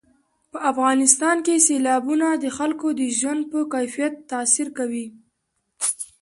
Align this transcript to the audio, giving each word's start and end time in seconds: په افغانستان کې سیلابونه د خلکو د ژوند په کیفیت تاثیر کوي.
په 0.51 0.59
افغانستان 0.71 1.37
کې 1.45 1.63
سیلابونه 1.67 2.27
د 2.43 2.45
خلکو 2.57 2.87
د 2.99 3.01
ژوند 3.19 3.41
په 3.51 3.59
کیفیت 3.73 4.13
تاثیر 4.31 4.67
کوي. 4.77 5.05